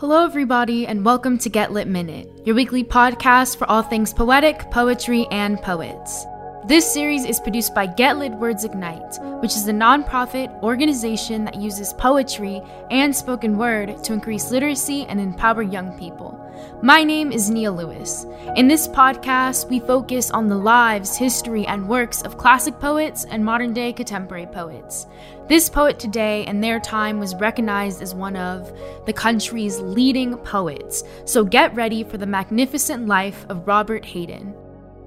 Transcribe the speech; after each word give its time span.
Hello, 0.00 0.24
everybody, 0.24 0.86
and 0.86 1.04
welcome 1.04 1.36
to 1.36 1.50
Get 1.50 1.72
Lit 1.72 1.86
Minute, 1.86 2.26
your 2.46 2.56
weekly 2.56 2.82
podcast 2.82 3.58
for 3.58 3.68
all 3.68 3.82
things 3.82 4.14
poetic, 4.14 4.70
poetry, 4.70 5.26
and 5.30 5.60
poets. 5.60 6.24
This 6.66 6.92
series 6.92 7.24
is 7.24 7.40
produced 7.40 7.74
by 7.74 7.86
Get 7.86 8.18
Lit 8.18 8.32
Words 8.32 8.64
Ignite, 8.64 9.18
which 9.40 9.56
is 9.56 9.66
a 9.66 9.72
nonprofit 9.72 10.52
organization 10.62 11.42
that 11.46 11.58
uses 11.58 11.94
poetry 11.94 12.60
and 12.90 13.16
spoken 13.16 13.56
word 13.56 14.04
to 14.04 14.12
increase 14.12 14.50
literacy 14.50 15.06
and 15.06 15.18
empower 15.18 15.62
young 15.62 15.98
people. 15.98 16.38
My 16.82 17.02
name 17.02 17.32
is 17.32 17.48
Nia 17.48 17.72
Lewis. 17.72 18.26
In 18.56 18.68
this 18.68 18.86
podcast, 18.86 19.70
we 19.70 19.80
focus 19.80 20.30
on 20.30 20.48
the 20.48 20.54
lives, 20.54 21.16
history, 21.16 21.66
and 21.66 21.88
works 21.88 22.20
of 22.22 22.36
classic 22.36 22.78
poets 22.78 23.24
and 23.24 23.42
modern 23.42 23.72
day 23.72 23.94
contemporary 23.94 24.46
poets. 24.46 25.06
This 25.48 25.70
poet 25.70 25.98
today 25.98 26.44
and 26.44 26.62
their 26.62 26.78
time 26.78 27.18
was 27.18 27.34
recognized 27.36 28.02
as 28.02 28.14
one 28.14 28.36
of 28.36 28.70
the 29.06 29.14
country's 29.14 29.80
leading 29.80 30.36
poets, 30.36 31.04
so 31.24 31.42
get 31.42 31.74
ready 31.74 32.04
for 32.04 32.18
the 32.18 32.26
magnificent 32.26 33.06
life 33.06 33.46
of 33.48 33.66
Robert 33.66 34.04
Hayden. 34.04 34.54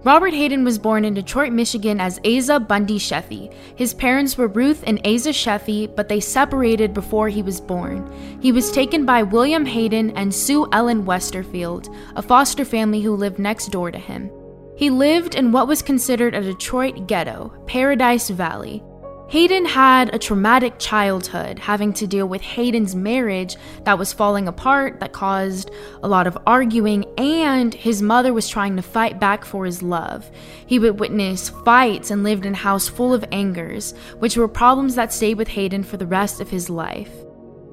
Robert 0.03 0.33
Hayden 0.33 0.65
was 0.65 0.77
born 0.77 1.05
in 1.05 1.13
Detroit, 1.13 1.53
Michigan 1.53 2.01
as 2.01 2.19
Asa 2.25 2.59
Bundy 2.59 2.99
Sheffey. 2.99 3.53
His 3.77 3.93
parents 3.93 4.37
were 4.37 4.49
Ruth 4.49 4.83
and 4.85 4.99
Asa 5.07 5.29
Sheffey, 5.29 5.87
but 5.95 6.09
they 6.09 6.19
separated 6.19 6.93
before 6.93 7.29
he 7.29 7.41
was 7.41 7.61
born. 7.61 8.11
He 8.41 8.51
was 8.51 8.69
taken 8.69 9.05
by 9.05 9.23
William 9.23 9.65
Hayden 9.65 10.11
and 10.17 10.35
Sue 10.35 10.67
Ellen 10.73 11.05
Westerfield, 11.05 11.87
a 12.17 12.21
foster 12.21 12.65
family 12.65 13.01
who 13.01 13.15
lived 13.15 13.39
next 13.39 13.71
door 13.71 13.91
to 13.91 13.97
him. 13.97 14.29
He 14.75 14.89
lived 14.89 15.35
in 15.35 15.53
what 15.53 15.69
was 15.69 15.81
considered 15.81 16.35
a 16.35 16.41
Detroit 16.41 17.07
ghetto, 17.07 17.53
Paradise 17.65 18.29
Valley. 18.29 18.83
Hayden 19.29 19.65
had 19.65 20.13
a 20.13 20.19
traumatic 20.19 20.77
childhood, 20.77 21.57
having 21.57 21.91
to 21.93 22.05
deal 22.05 22.27
with 22.27 22.41
Hayden's 22.41 22.93
marriage 22.93 23.55
that 23.83 23.97
was 23.97 24.13
falling 24.13 24.47
apart, 24.47 24.99
that 24.99 25.11
caused 25.11 25.71
a 26.03 26.07
lot 26.07 26.27
of 26.27 26.37
arguing, 26.45 27.05
and 27.17 27.73
his 27.73 28.01
mother 28.01 28.31
was 28.31 28.47
trying 28.47 28.75
to 28.75 28.83
fight 28.83 29.19
back 29.19 29.43
for 29.43 29.65
his 29.65 29.81
love. 29.81 30.29
He 30.67 30.77
would 30.77 30.99
witness 30.99 31.49
fights 31.49 32.11
and 32.11 32.23
lived 32.23 32.45
in 32.45 32.53
a 32.53 32.57
house 32.57 32.87
full 32.87 33.13
of 33.13 33.25
angers, 33.31 33.93
which 34.19 34.37
were 34.37 34.47
problems 34.47 34.93
that 34.95 35.11
stayed 35.11 35.37
with 35.37 35.47
Hayden 35.47 35.83
for 35.83 35.97
the 35.97 36.05
rest 36.05 36.39
of 36.39 36.49
his 36.49 36.69
life. 36.69 37.11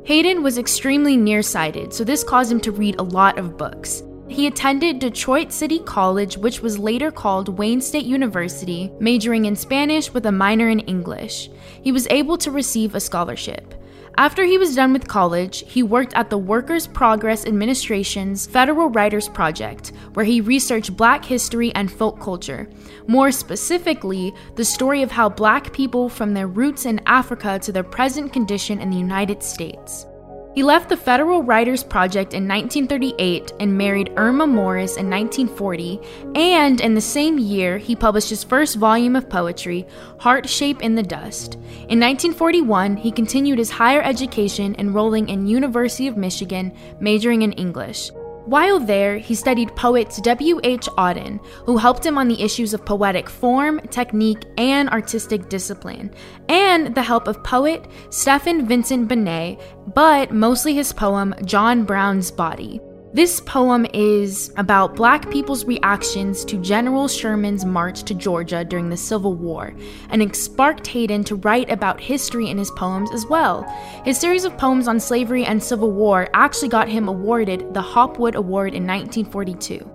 Hayden 0.05 0.43
was 0.43 0.57
extremely 0.57 1.17
nearsighted, 1.17 1.93
so 1.93 2.05
this 2.05 2.25
caused 2.25 2.51
him 2.51 2.61
to 2.61 2.73
read 2.73 2.99
a 2.99 3.03
lot 3.03 3.39
of 3.39 3.59
books. 3.59 4.03
He 4.31 4.47
attended 4.47 5.01
Detroit 5.01 5.53
City 5.53 5.81
College, 5.81 6.39
which 6.39 6.63
was 6.63 6.79
later 6.79 7.11
called 7.11 7.59
Wayne 7.59 7.81
State 7.81 8.07
University, 8.07 8.93
majoring 9.01 9.45
in 9.45 9.57
Spanish 9.57 10.15
with 10.15 10.25
a 10.25 10.31
minor 10.33 10.69
in 10.69 10.79
English. 10.81 11.51
He 11.83 11.91
was 11.91 12.07
able 12.11 12.39
to 12.39 12.53
receive 12.53 12.95
a 12.95 13.01
scholarship. 13.01 13.75
After 14.17 14.45
he 14.45 14.57
was 14.57 14.77
done 14.77 14.93
with 14.93 15.09
college, 15.09 15.65
he 15.67 15.83
worked 15.83 16.15
at 16.15 16.31
the 16.31 16.39
Workers' 16.39 16.87
Progress 16.87 17.45
Administration's 17.45 18.47
Federal 18.47 18.89
Writers 18.89 19.29
Project, 19.29 19.93
where 20.15 20.25
he 20.25 20.41
researched 20.41 20.97
black 20.97 21.25
history 21.25 21.75
and 21.75 21.91
folk 21.91 22.21
culture. 22.21 22.71
More 23.09 23.33
specifically, 23.33 24.33
the 24.55 24.65
story 24.65 25.03
of 25.03 25.11
how 25.11 25.29
black 25.29 25.73
people 25.73 26.09
from 26.09 26.35
their 26.35 26.47
roots 26.47 26.87
in 26.87 27.01
Africa 27.05 27.59
to 27.59 27.73
their 27.73 27.83
present 27.83 28.33
condition 28.33 28.81
in 28.81 28.91
the 28.91 28.97
United 28.97 29.43
States. 29.43 30.07
He 30.53 30.65
left 30.65 30.89
the 30.89 30.97
Federal 30.97 31.45
Writers 31.45 31.85
Project 31.85 32.35
in 32.35 32.49
1938 32.49 33.53
and 33.61 33.79
married 33.79 34.13
Irma 34.17 34.49
Morris 34.49 34.97
in 34.97 35.09
1940, 35.09 36.01
and 36.35 36.81
in 36.81 36.95
the 36.95 37.01
same 37.01 37.39
year, 37.39 37.79
he 37.79 37.95
published 37.95 38.31
his 38.31 38.43
first 38.43 38.77
volume 38.77 39.15
of 39.15 39.31
poetry, 39.31 39.87
Heart 40.19 40.49
Shape 40.49 40.83
in 40.83 40.97
the 40.97 41.05
Dust. 41.05 41.55
In 41.89 42.01
1941, 42.01 42.97
he 42.97 43.13
continued 43.13 43.59
his 43.59 43.71
higher 43.71 44.03
education, 44.03 44.75
enrolling 44.77 45.29
in 45.29 45.47
University 45.47 46.09
of 46.09 46.17
Michigan, 46.17 46.73
majoring 46.99 47.43
in 47.43 47.53
English. 47.53 48.11
While 48.51 48.81
there, 48.81 49.17
he 49.17 49.37
studied 49.37 49.77
poets 49.77 50.21
W.H. 50.23 50.89
Auden, 50.99 51.39
who 51.67 51.77
helped 51.77 52.05
him 52.05 52.19
on 52.19 52.27
the 52.27 52.43
issues 52.43 52.75
of 52.75 52.85
poetic 52.85 53.31
form, 53.31 53.79
technique, 53.91 54.45
and 54.59 54.89
artistic 54.89 55.49
discipline, 55.49 56.13
and 56.49 56.93
the 56.97 57.03
help 57.05 57.29
of 57.29 57.45
poet 57.45 57.87
Stephen 58.11 58.67
Vincent 58.67 59.07
Benet, 59.07 59.57
but 59.95 60.33
mostly 60.33 60.75
his 60.75 60.93
poem 60.93 61.33
John 61.45 61.85
Brown's 61.85 62.33
Body. 62.33 62.81
This 63.13 63.41
poem 63.41 63.89
is 63.93 64.53
about 64.57 64.95
black 64.95 65.29
people's 65.33 65.65
reactions 65.65 66.45
to 66.45 66.57
General 66.59 67.09
Sherman's 67.09 67.65
march 67.65 68.05
to 68.05 68.15
Georgia 68.15 68.65
during 68.65 68.89
the 68.89 68.97
Civil 68.97 69.35
War, 69.35 69.75
and 70.11 70.23
it 70.23 70.37
sparked 70.37 70.87
Hayden 70.87 71.25
to 71.25 71.35
write 71.35 71.69
about 71.73 72.01
history 72.01 72.49
in 72.49 72.57
his 72.57 72.71
poems 72.71 73.11
as 73.13 73.27
well. 73.27 73.65
His 74.05 74.17
series 74.17 74.45
of 74.45 74.57
poems 74.57 74.87
on 74.87 75.01
slavery 75.01 75.45
and 75.45 75.61
Civil 75.61 75.91
War 75.91 76.29
actually 76.35 76.69
got 76.69 76.89
him 76.89 77.09
awarded 77.09 77.75
the 77.75 77.83
Hopwood 77.83 78.37
Award 78.37 78.75
in 78.75 78.87
1942. 78.87 79.91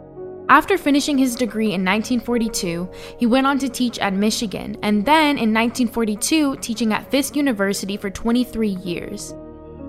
After 0.49 0.77
finishing 0.77 1.17
his 1.17 1.37
degree 1.37 1.67
in 1.67 1.85
1942, 1.85 2.89
he 3.17 3.25
went 3.25 3.47
on 3.47 3.57
to 3.59 3.69
teach 3.69 3.97
at 3.99 4.13
Michigan, 4.13 4.75
and 4.83 5.05
then 5.05 5.37
in 5.37 5.53
1942, 5.53 6.57
teaching 6.57 6.91
at 6.91 7.09
Fisk 7.09 7.37
University 7.37 7.95
for 7.95 8.09
23 8.09 8.71
years. 8.71 9.33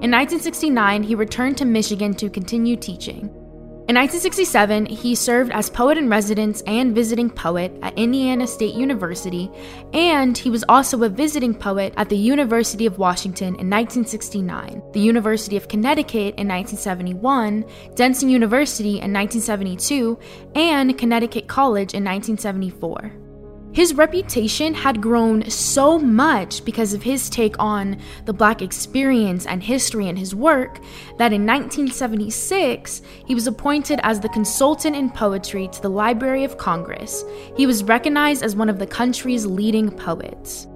In 0.03 0.11
1969, 0.11 1.03
he 1.03 1.15
returned 1.15 1.57
to 1.57 1.65
Michigan 1.65 2.12
to 2.15 2.29
continue 2.29 2.77
teaching. 2.77 3.31
In 3.89 3.95
1967, 3.95 4.87
he 4.87 5.15
served 5.15 5.51
as 5.53 5.71
poet 5.71 5.97
in 5.97 6.11
residence 6.11 6.61
and 6.67 6.95
visiting 6.95 7.31
poet 7.31 7.73
at 7.83 7.97
Indiana 7.97 8.47
State 8.47 8.75
University, 8.75 9.51
and 9.95 10.37
he 10.37 10.51
was 10.51 10.65
also 10.69 11.03
a 11.03 11.09
visiting 11.09 11.55
poet 11.55 11.95
at 11.97 12.11
the 12.11 12.17
University 12.17 12.84
of 12.84 12.99
Washington 12.99 13.55
in 13.55 13.71
1969, 13.71 14.83
the 14.93 15.01
University 15.01 15.57
of 15.57 15.69
Connecticut 15.69 16.34
in 16.37 16.47
1971, 16.47 17.65
Denison 17.95 18.28
University 18.28 19.01
in 19.01 19.15
1972, 19.15 20.19
and 20.55 20.99
Connecticut 20.99 21.47
College 21.47 21.95
in 21.95 22.05
1974. 22.05 23.26
His 23.77 23.93
reputation 23.93 24.73
had 24.73 25.03
grown 25.03 25.51
so 25.51 25.99
much 25.99 26.65
because 26.65 26.95
of 26.95 27.03
his 27.03 27.29
take 27.29 27.55
on 27.59 27.99
the 28.25 28.33
black 28.33 28.63
experience 28.63 29.45
and 29.45 29.63
history 29.63 30.09
in 30.09 30.17
his 30.17 30.35
work 30.35 30.77
that 31.19 31.35
in 31.35 31.45
1976 31.45 33.03
he 33.27 33.35
was 33.35 33.47
appointed 33.47 34.01
as 34.03 34.19
the 34.19 34.31
consultant 34.31 34.97
in 34.97 35.11
poetry 35.11 35.69
to 35.69 35.83
the 35.83 35.91
Library 35.91 36.43
of 36.43 36.57
Congress. 36.57 37.23
He 37.55 37.67
was 37.67 37.85
recognized 37.85 38.43
as 38.43 38.57
one 38.57 38.71
of 38.71 38.79
the 38.79 38.87
country's 38.87 39.45
leading 39.45 39.91
poets. 39.91 40.67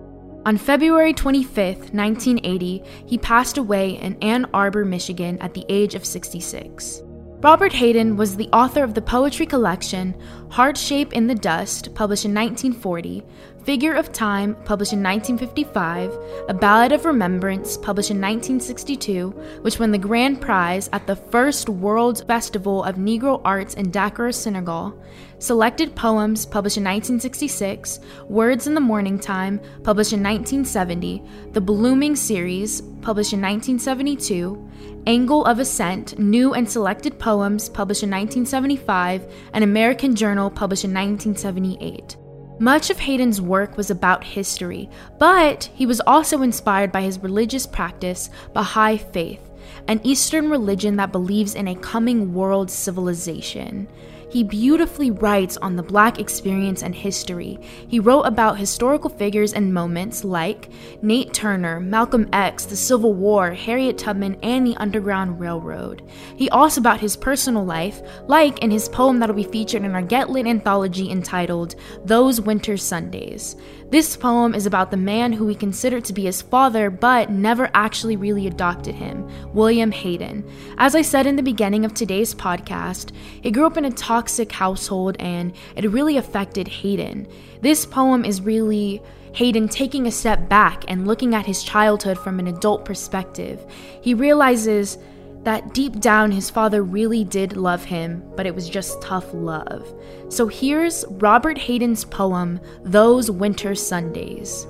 On 0.45 0.59
February 0.59 1.15
25, 1.15 1.95
1980, 1.95 2.83
he 3.07 3.17
passed 3.17 3.57
away 3.57 3.93
in 3.93 4.19
Ann 4.21 4.47
Arbor, 4.53 4.85
Michigan 4.85 5.39
at 5.39 5.55
the 5.55 5.65
age 5.71 5.95
of 5.95 6.05
66. 6.05 7.01
Robert 7.43 7.73
Hayden 7.73 8.19
was 8.19 8.37
the 8.37 8.51
author 8.53 8.85
of 8.85 8.93
the 8.93 9.01
poetry 9.01 9.47
collection 9.47 10.15
Heart 10.51 10.77
Shape 10.77 11.15
in 11.15 11.27
the 11.27 11.35
Dust, 11.35 11.95
published 11.95 12.27
in 12.27 12.35
1940, 12.35 13.23
Figure 13.65 13.93
of 13.93 14.11
Time, 14.11 14.55
published 14.65 14.95
in 14.95 15.03
1955, 15.03 16.17
A 16.49 16.55
Ballad 16.55 16.93
of 16.93 17.05
Remembrance, 17.05 17.77
published 17.77 18.11
in 18.11 18.17
1962, 18.17 19.31
which 19.61 19.79
won 19.79 19.91
the 19.91 19.99
grand 19.99 20.41
prize 20.41 20.89
at 20.93 21.07
the 21.07 21.17
first 21.17 21.69
World 21.69 22.27
Festival 22.27 22.83
of 22.83 22.97
Negro 22.97 23.41
Arts 23.45 23.75
in 23.75 23.91
Dakar, 23.91 24.33
Senegal, 24.33 24.99
Selected 25.39 25.95
Poems, 25.95 26.47
published 26.47 26.79
in 26.79 26.85
1966, 26.85 28.01
Words 28.29 28.67
in 28.67 28.75
the 28.75 28.81
Mourning 28.81 29.19
Time, 29.19 29.61
published 29.83 30.15
in 30.15 30.23
1970, 30.23 31.23
The 31.53 31.61
Blooming 31.61 32.17
Cereus, 32.17 32.81
published 33.03 33.35
in 33.35 33.43
1972, 33.43 34.71
Angle 35.07 35.45
of 35.45 35.59
Ascent, 35.59 36.19
New 36.19 36.55
and 36.55 36.71
Selected 36.71 37.19
Poems, 37.19 37.69
published 37.69 38.03
in 38.03 38.11
1975, 38.11 39.31
and 39.53 39.65
American 39.65 40.15
Journal, 40.15 40.51
published 40.51 40.85
in 40.85 40.95
1978. 40.95 42.17
Much 42.61 42.91
of 42.91 42.99
Hayden's 42.99 43.41
work 43.41 43.79
was 43.79 43.91
about 43.91 44.23
history, 44.23 44.91
but 45.19 45.71
he 45.75 45.87
was 45.87 45.99
also 46.03 46.43
inspired 46.43 46.93
by 46.93 47.01
his 47.01 47.19
religious 47.19 47.67
practice, 47.67 48.29
Baha'i 48.53 48.99
faith, 48.99 49.41
an 49.89 49.99
Eastern 50.05 50.51
religion 50.51 50.97
that 50.97 51.11
believes 51.11 51.55
in 51.55 51.67
a 51.67 51.75
coming 51.75 52.35
world 52.35 52.71
civilization. 52.71 53.89
He 54.31 54.45
beautifully 54.45 55.11
writes 55.11 55.57
on 55.57 55.75
the 55.75 55.83
Black 55.83 56.21
experience 56.21 56.83
and 56.83 56.95
history. 56.95 57.59
He 57.89 57.99
wrote 57.99 58.23
about 58.23 58.59
historical 58.59 59.11
figures 59.11 59.53
and 59.53 59.75
moments 59.75 60.23
like 60.23 60.69
Nate 61.03 61.35
Turner, 61.35 61.81
Malcolm 61.81 62.29
X, 62.33 62.65
the 62.65 62.77
Civil 62.77 63.13
War, 63.13 63.53
Harriet 63.53 63.99
Tubman, 63.99 64.39
and 64.43 64.65
the 64.65 64.77
Underground 64.77 65.41
Railroad. 65.41 66.09
He 66.37 66.49
also 66.49 66.81
about 66.81 67.01
his 67.01 67.17
personal 67.17 67.65
life, 67.65 68.03
like 68.29 68.61
in 68.61 68.71
his 68.71 68.89
poem 68.89 69.19
that'll 69.19 69.35
be 69.35 69.43
featured 69.43 69.83
in 69.83 69.97
our 69.97 70.03
Get 70.03 70.31
Lit 70.31 70.47
anthology 70.47 71.11
entitled 71.11 71.75
Those 72.05 72.41
Winter 72.41 72.77
Sundays. 72.77 73.57
This 73.91 74.17
poem 74.17 74.55
is 74.55 74.67
about 74.67 74.93
the 74.93 74.97
man 74.97 75.33
who 75.33 75.45
we 75.45 75.57
consider 75.57 76.01
to 76.01 76.13
be 76.13 76.23
his 76.23 76.41
father 76.41 76.91
but 76.91 77.31
never 77.31 77.69
actually 77.75 78.15
really 78.15 78.47
adopted 78.47 78.95
him, 78.95 79.29
William 79.53 79.91
Hayden. 79.91 80.49
As 80.79 80.95
I 80.95 81.03
said 81.03 81.27
in 81.27 81.35
the 81.35 81.43
beginning 81.43 81.85
of 81.85 81.93
today's 81.93 82.33
podcast, 82.33 83.11
he 83.43 83.51
grew 83.51 83.67
up 83.67 83.77
in 83.77 83.85
a 83.85 83.91
toxic 83.91 84.20
household 84.53 85.17
and 85.19 85.53
it 85.77 85.91
really 85.91 86.17
affected 86.17 86.69
Hayden. 86.69 87.27
This 87.61 87.87
poem 87.87 88.25
is 88.25 88.41
really 88.41 89.03
Hayden 89.35 89.69
taking 89.69 90.07
a 90.07 90.13
step 90.13 90.49
back 90.49 90.85
and 90.89 91.07
looking 91.07 91.35
at 91.35 91.47
his 91.47 91.63
childhood 91.63 92.19
from 92.19 92.39
an 92.39 92.49
adult 92.49 92.85
perspective. 92.85 93.65
He 94.03 94.15
realizes 94.15 94.99
that 95.43 95.73
deep 95.73 96.01
down 96.01 96.31
his 96.31 96.51
father 96.51 96.83
really 96.83 97.25
did 97.25 97.57
love 97.57 97.85
him, 97.85 98.23
but 98.37 98.47
it 98.47 98.55
was 98.55 98.69
just 98.69 99.01
tough 99.01 99.33
love. 99.33 99.93
So 100.29 100.49
here's 100.49 101.05
Robert 101.09 101.57
Hayden's 101.57 102.05
poem, 102.05 102.61
Those 102.83 103.31
Winter 103.31 103.75
Sundays. 103.75 104.67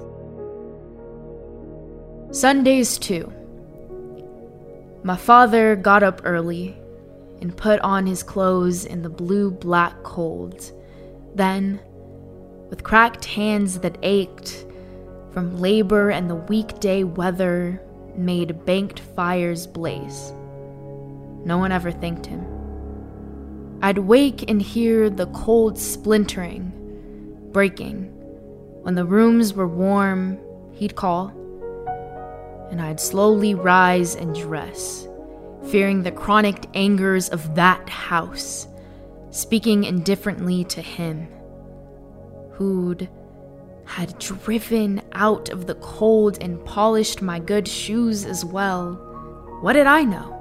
Sundays 2.31 2.99
2. 2.99 3.33
My 5.03 5.17
father 5.17 5.75
got 5.75 6.03
up 6.03 6.21
early 6.25 6.77
and 7.41 7.57
put 7.57 7.81
on 7.81 8.07
his 8.07 8.23
clothes 8.23 8.85
in 8.85 9.03
the 9.03 9.11
blue 9.11 9.51
black 9.51 10.03
cold. 10.03 10.73
Then, 11.35 11.81
with 12.69 12.85
cracked 12.85 13.25
hands 13.25 13.79
that 13.81 13.99
ached 14.03 14.67
from 15.33 15.61
labor 15.61 16.11
and 16.11 16.29
the 16.29 16.35
weekday 16.35 17.05
weather, 17.05 17.81
made 18.17 18.65
banked 18.65 19.01
fires 19.01 19.67
blaze. 19.67 20.33
No 21.45 21.59
one 21.59 21.73
ever 21.73 21.91
thanked 21.91 22.27
him. 22.27 22.45
I'd 23.83 23.99
wake 23.99 24.51
and 24.51 24.61
hear 24.61 25.09
the 25.09 25.27
cold 25.29 25.79
splintering, 25.79 26.73
breaking. 27.53 28.05
When 28.83 28.95
the 28.95 29.07
rooms 29.07 29.55
were 29.55 29.69
warm, 29.69 30.39
he'd 30.73 30.97
call, 30.97 31.29
and 32.71 32.81
I'd 32.81 33.01
slowly 33.01 33.55
rise 33.55 34.15
and 34.15 34.35
dress, 34.35 35.09
fearing 35.69 36.03
the 36.03 36.13
chronic 36.13 36.65
angers 36.75 37.29
of 37.29 37.55
that 37.55 37.89
house, 37.89 38.67
speaking 39.31 39.85
indifferently 39.85 40.65
to 40.65 40.81
him, 40.81 41.29
who'd 42.53 43.09
had 43.85 44.19
driven 44.19 45.03
out 45.13 45.49
of 45.49 45.67
the 45.67 45.75
cold 45.77 46.39
and 46.41 46.65
polished 46.65 47.21
my 47.21 47.39
good 47.39 47.67
shoes 47.67 48.25
as 48.25 48.45
well. 48.45 48.95
What 49.61 49.73
did 49.73 49.87
I 49.87 50.05
know? 50.05 50.37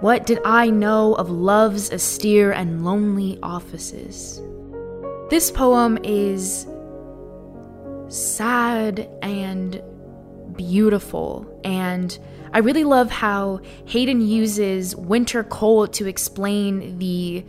What 0.00 0.26
did 0.26 0.40
I 0.44 0.70
know 0.70 1.14
of 1.14 1.30
love's 1.30 1.92
austere 1.92 2.52
and 2.52 2.84
lonely 2.84 3.38
offices? 3.42 4.40
This 5.28 5.50
poem 5.50 5.98
is 6.02 6.66
sad 8.08 9.08
and 9.22 9.82
beautiful, 10.56 11.46
and 11.64 12.18
I 12.52 12.58
really 12.58 12.84
love 12.84 13.10
how 13.10 13.60
Hayden 13.86 14.20
uses 14.20 14.96
winter 14.96 15.44
cold 15.44 15.92
to 15.94 16.06
explain 16.06 16.98
the 16.98 17.44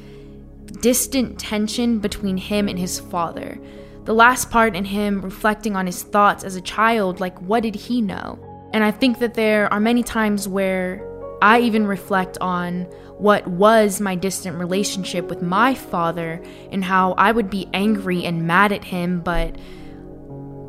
distant 0.82 1.40
tension 1.40 2.00
between 2.00 2.38
him 2.38 2.68
and 2.68 2.78
his 2.78 3.00
father. 3.00 3.60
The 4.06 4.14
last 4.14 4.50
part 4.50 4.76
in 4.76 4.86
him 4.86 5.22
reflecting 5.22 5.76
on 5.76 5.86
his 5.86 6.04
thoughts 6.04 6.44
as 6.44 6.56
a 6.56 6.62
child, 6.62 7.20
like 7.20 7.40
what 7.42 7.64
did 7.64 7.76
he 7.76 8.02
know? 8.02 8.40
And 8.74 8.84
I 8.84 8.92
think 8.92 9.20
that 9.20 9.34
there 9.34 9.72
are 9.74 9.80
many 9.80 10.02
times 10.02 10.48
where 10.48 11.08
I 11.42 11.62
even 11.62 11.88
reflect 11.88 12.38
on 12.40 12.84
what 13.18 13.46
was 13.48 14.02
my 14.02 14.16
distant 14.16 14.58
relationship 14.58 15.28
with 15.30 15.42
my 15.42 15.76
father 15.76 16.42
and 16.72 16.84
how 16.84 17.14
I 17.14 17.32
would 17.32 17.50
be 17.50 17.68
angry 17.74 18.26
and 18.26 18.48
mad 18.48 18.72
at 18.72 18.84
him, 18.84 19.22
but 19.22 19.56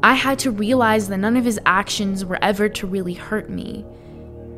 I 0.03 0.15
had 0.15 0.39
to 0.41 0.51
realize 0.51 1.09
that 1.09 1.19
none 1.19 1.37
of 1.37 1.45
his 1.45 1.61
actions 1.65 2.25
were 2.25 2.39
ever 2.43 2.69
to 2.69 2.87
really 2.87 3.15
hurt 3.15 3.49
me. 3.49 3.85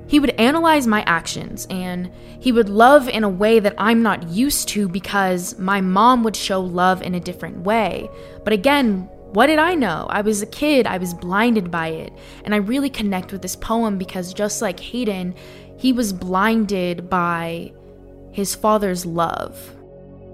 He 0.06 0.18
would 0.18 0.30
analyze 0.30 0.86
my 0.86 1.02
actions 1.02 1.66
and 1.70 2.10
he 2.40 2.52
would 2.52 2.68
love 2.68 3.08
in 3.08 3.24
a 3.24 3.28
way 3.28 3.58
that 3.58 3.74
I'm 3.78 4.02
not 4.02 4.28
used 4.28 4.68
to 4.70 4.88
because 4.88 5.58
my 5.58 5.80
mom 5.80 6.22
would 6.24 6.36
show 6.36 6.60
love 6.60 7.02
in 7.02 7.14
a 7.14 7.20
different 7.20 7.58
way. 7.58 8.08
But 8.42 8.52
again, 8.52 9.08
what 9.32 9.46
did 9.46 9.58
I 9.58 9.74
know? 9.74 10.06
I 10.10 10.20
was 10.20 10.42
a 10.42 10.46
kid, 10.46 10.86
I 10.86 10.98
was 10.98 11.12
blinded 11.12 11.70
by 11.70 11.88
it. 11.88 12.12
And 12.44 12.54
I 12.54 12.58
really 12.58 12.90
connect 12.90 13.32
with 13.32 13.42
this 13.42 13.56
poem 13.56 13.98
because 13.98 14.32
just 14.32 14.62
like 14.62 14.78
Hayden, 14.78 15.34
he 15.76 15.92
was 15.92 16.12
blinded 16.12 17.10
by 17.10 17.72
his 18.30 18.54
father's 18.54 19.04
love. 19.04 19.74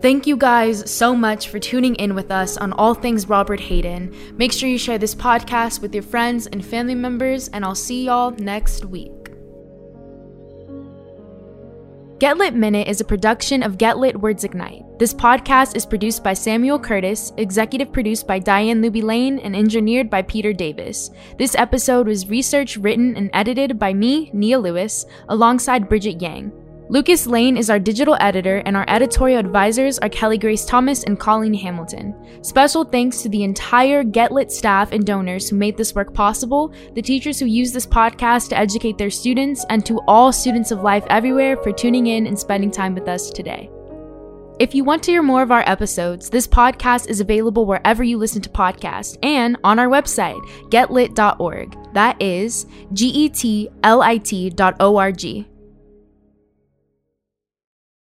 Thank 0.00 0.26
you 0.26 0.38
guys 0.38 0.90
so 0.90 1.14
much 1.14 1.48
for 1.48 1.58
tuning 1.58 1.94
in 1.96 2.14
with 2.14 2.30
us 2.30 2.56
on 2.56 2.72
all 2.72 2.94
things 2.94 3.28
Robert 3.28 3.60
Hayden. 3.60 4.16
Make 4.38 4.50
sure 4.50 4.66
you 4.66 4.78
share 4.78 4.96
this 4.96 5.14
podcast 5.14 5.82
with 5.82 5.92
your 5.94 6.02
friends 6.02 6.46
and 6.46 6.64
family 6.64 6.94
members, 6.94 7.48
and 7.48 7.66
I'll 7.66 7.74
see 7.74 8.06
y'all 8.06 8.30
next 8.30 8.86
week. 8.86 9.12
Get 12.18 12.38
Lit 12.38 12.54
Minute 12.54 12.88
is 12.88 13.02
a 13.02 13.04
production 13.04 13.62
of 13.62 13.76
Get 13.76 13.98
Lit 13.98 14.18
Words 14.18 14.44
Ignite. 14.44 14.84
This 14.98 15.12
podcast 15.12 15.76
is 15.76 15.84
produced 15.84 16.24
by 16.24 16.32
Samuel 16.32 16.78
Curtis, 16.78 17.32
executive 17.36 17.92
produced 17.92 18.26
by 18.26 18.38
Diane 18.38 18.82
Luby 18.82 19.02
Lane, 19.02 19.38
and 19.38 19.54
engineered 19.54 20.08
by 20.08 20.22
Peter 20.22 20.54
Davis. 20.54 21.10
This 21.38 21.54
episode 21.54 22.06
was 22.06 22.28
researched, 22.28 22.76
written, 22.76 23.16
and 23.16 23.28
edited 23.34 23.78
by 23.78 23.92
me, 23.92 24.30
Nia 24.32 24.58
Lewis, 24.58 25.04
alongside 25.28 25.90
Bridget 25.90 26.22
Yang. 26.22 26.52
Lucas 26.90 27.24
Lane 27.24 27.56
is 27.56 27.70
our 27.70 27.78
digital 27.78 28.16
editor, 28.18 28.64
and 28.66 28.76
our 28.76 28.84
editorial 28.88 29.38
advisors 29.38 30.00
are 30.00 30.08
Kelly 30.08 30.36
Grace 30.36 30.64
Thomas 30.64 31.04
and 31.04 31.20
Colleen 31.20 31.54
Hamilton. 31.54 32.12
Special 32.42 32.82
thanks 32.82 33.22
to 33.22 33.28
the 33.28 33.44
entire 33.44 34.02
Get 34.02 34.32
Lit 34.32 34.50
staff 34.50 34.90
and 34.90 35.06
donors 35.06 35.48
who 35.48 35.54
made 35.54 35.76
this 35.76 35.94
work 35.94 36.12
possible, 36.12 36.74
the 36.94 37.00
teachers 37.00 37.38
who 37.38 37.46
use 37.46 37.72
this 37.72 37.86
podcast 37.86 38.48
to 38.48 38.58
educate 38.58 38.98
their 38.98 39.08
students, 39.08 39.64
and 39.70 39.86
to 39.86 40.00
all 40.08 40.32
students 40.32 40.72
of 40.72 40.82
life 40.82 41.04
everywhere 41.10 41.56
for 41.58 41.70
tuning 41.70 42.08
in 42.08 42.26
and 42.26 42.36
spending 42.36 42.72
time 42.72 42.96
with 42.96 43.06
us 43.06 43.30
today. 43.30 43.70
If 44.58 44.74
you 44.74 44.82
want 44.82 45.04
to 45.04 45.12
hear 45.12 45.22
more 45.22 45.42
of 45.42 45.52
our 45.52 45.62
episodes, 45.68 46.28
this 46.28 46.48
podcast 46.48 47.08
is 47.08 47.20
available 47.20 47.66
wherever 47.66 48.02
you 48.02 48.18
listen 48.18 48.42
to 48.42 48.50
podcasts 48.50 49.16
and 49.22 49.56
on 49.62 49.78
our 49.78 49.86
website, 49.86 50.40
getlit.org. 50.70 51.94
That 51.94 52.20
is 52.20 52.66
G 52.92 53.06
E 53.10 53.28
T 53.28 53.68
L 53.84 54.02
I 54.02 54.16
T 54.16 54.50
dot 54.50 54.74
O 54.80 54.96
R 54.96 55.12
G. 55.12 55.46